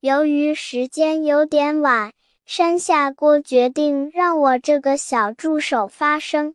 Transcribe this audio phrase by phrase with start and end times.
[0.00, 2.12] 由于时间有点晚，
[2.46, 6.54] 山下锅决定让我这个小助手发声。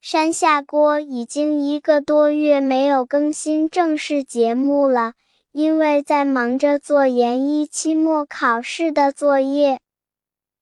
[0.00, 5.14] 山下锅已经一个多月没有更新正式节目了，
[5.50, 9.80] 因为在忙着做研一期末考试的作业。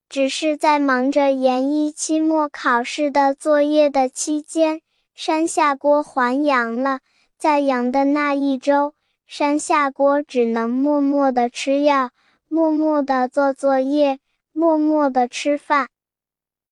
[0.09, 4.81] 只是在忙着研一期末考试的作业的期间，
[5.15, 7.01] 山下锅还阳了。
[7.37, 8.95] 在阳的那一周，
[9.35, 12.11] 山下锅只能默默的吃药，
[12.49, 14.19] 默默的做作业，
[14.53, 15.89] 默默的吃饭。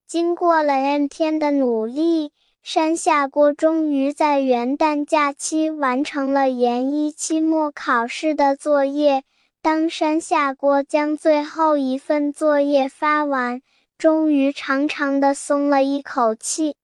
[0.06, 2.32] 经过了 N 天的努力，
[2.62, 9.24] 山下锅终于在元旦假期完成了研一期末考试的作业。
[9.62, 13.62] 当山下锅将最后一份作业发完，
[13.96, 16.77] 终于长长的松了一口气，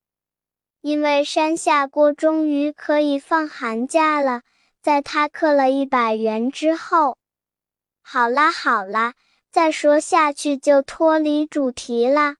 [0.80, 4.40] 因为山下锅终于可以放寒假了。
[4.86, 7.16] 在他氪了一百元之后，
[8.02, 9.14] 好啦好啦，
[9.50, 12.37] 再说下去就脱离主题啦。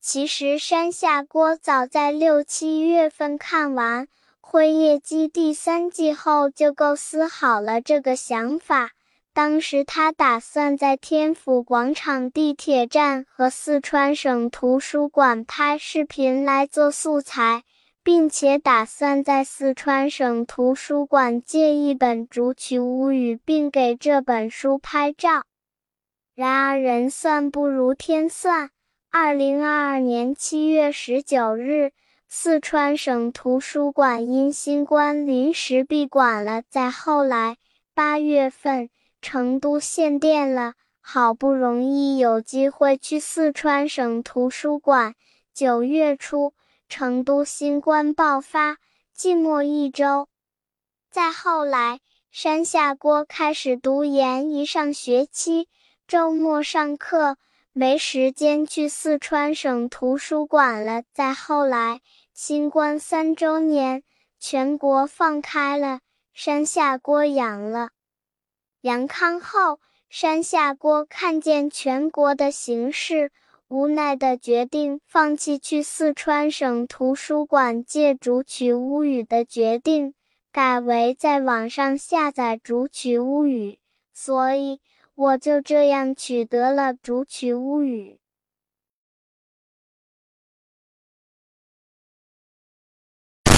[0.00, 4.06] 其实山下锅早在六七月份看完
[4.40, 8.90] 《辉夜姬》第三季后，就构思好了这个想法。
[9.32, 17.62] 当时他打算在天府广场地铁站和四川省图书馆拍视频来做素材，
[18.04, 25.42] 并且打算在四川省图书馆借一本《竹取物语》，并给这本书拍照。
[26.36, 28.70] 然而人算不如天算，
[29.10, 31.90] 二零二二年七月十九日，
[32.28, 36.62] 四川省图书馆因新冠临时闭馆了。
[36.68, 37.56] 在后来
[37.94, 38.90] 八月份。
[39.26, 45.14] 成都限电了，好不容易有机会去四川省图书馆。
[45.54, 46.52] 九月初，
[46.88, 48.78] 成都新冠爆发，
[49.12, 50.28] 静默一周。
[51.10, 55.68] 再后来，山下锅开始读研一上学期，
[56.06, 57.36] 周末上课，
[57.72, 61.02] 没时间去四川省图书馆了。
[61.12, 62.00] 再后来，
[62.32, 64.02] 新冠三周年，
[64.38, 66.00] 全国放开了，
[66.32, 67.90] 山下锅阳了。
[68.80, 69.80] 阳康后，
[70.10, 73.32] 山下锅看见全国的形势，
[73.73, 80.15] 无奈的决定放弃去四川省图书馆借《竹取物语》的决定，
[80.51, 83.71] 改为在网上下载《竹取物语》。
[84.11, 84.81] 所以，
[85.15, 88.13] 我就这样取得了《竹取物语》。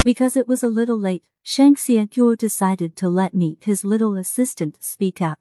[0.04, 4.74] Because it was a little late, Shang Xiaoguo decided to let me, his little assistant,
[4.82, 5.38] speak out.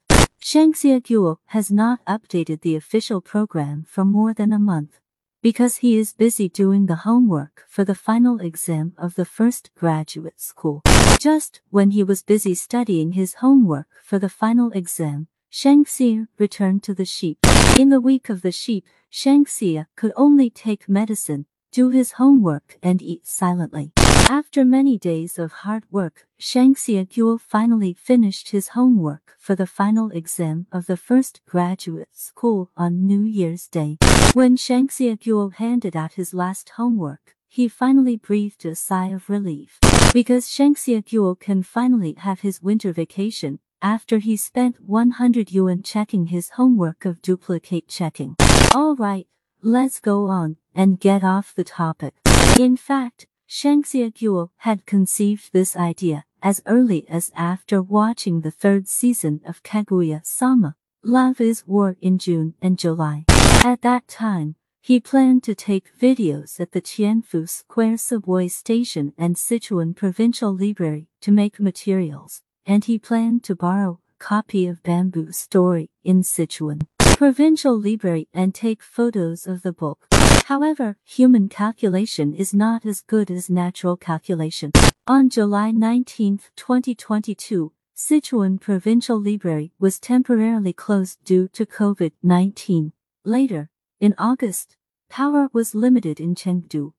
[0.47, 4.99] Shang Xiaoguo has not updated the official program for more than a month
[5.41, 10.39] because he is busy doing the homework for the final exam of the first graduate
[10.39, 10.83] school.
[11.19, 16.83] Just when he was busy studying his homework for the final exam, Shang Xia returned
[16.83, 17.39] to the sheep.
[17.79, 22.77] In the week of the sheep, Shang Xia could only take medicine, do his homework
[22.83, 23.93] and eat silently.
[24.27, 30.09] After many days of hard work, Shang Xiaoguo finally finished his homework for the final
[30.09, 33.97] exam of the first graduate school on New Year's Day.
[34.33, 39.77] When Shang Xiaoguo handed out his last homework, he finally breathed a sigh of relief.
[40.11, 46.27] Because Shang Xiaoguo can finally have his winter vacation, after he spent 100 yuan checking
[46.27, 48.35] his homework of duplicate checking.
[48.73, 49.27] Alright,
[49.61, 52.15] let's go on and get off the topic.
[52.59, 58.87] In fact, Shang Xiaoguo had conceived this idea as early as after watching the third
[58.87, 63.25] season of Kaguya-sama, Love is War in June and July.
[63.63, 69.35] At that time, he planned to take videos at the Tianfu Square subway station and
[69.35, 75.31] Sichuan Provincial Library to make materials, and he planned to borrow a copy of Bamboo
[75.31, 80.07] Story in Sichuan Provincial Library and take photos of the book.
[80.45, 84.71] However, human calculation is not as good as natural calculation.
[85.07, 92.91] On July 19, 2022, Sichuan Provincial Library was temporarily closed due to COVID-19.
[93.23, 94.77] Later, in August,
[95.09, 96.93] power was limited in Chengdu.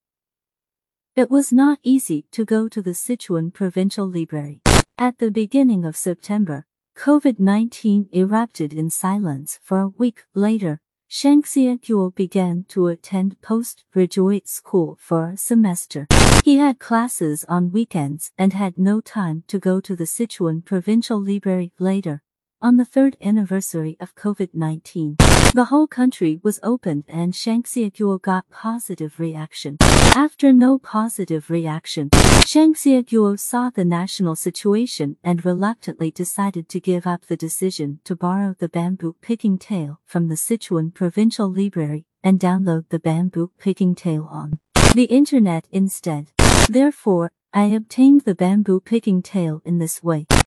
[1.15, 4.61] It was not easy to go to the Sichuan Provincial Library.
[4.99, 6.67] At the beginning of September,
[6.99, 14.99] COVID-19 erupted in silence for a week later, Shang Xiaoguo began to attend postgraduate school
[15.00, 16.08] for a semester.
[16.44, 21.23] He had classes on weekends and had no time to go to the Sichuan Provincial
[21.23, 22.23] Library later.
[22.61, 25.17] On the third anniversary of COVID-19,
[25.56, 29.79] The whole country was opened and Shang Xiaoguo got positive reaction.
[30.14, 32.11] After no positive reaction,
[32.44, 38.14] Shang Xiaoguo saw the national situation and reluctantly decided to give up the decision to
[38.14, 43.94] borrow the bamboo picking tail from the Sichuan Provincial Library and download the bamboo picking
[43.94, 44.58] tail on
[44.94, 46.32] the internet instead.
[46.69, 50.26] Therefore, I obtained the bamboo picking tail in this way.